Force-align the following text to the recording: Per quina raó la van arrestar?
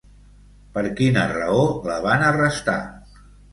Per 0.77 0.83
quina 1.01 1.27
raó 1.33 1.61
la 1.91 2.01
van 2.09 2.27
arrestar? 2.33 2.81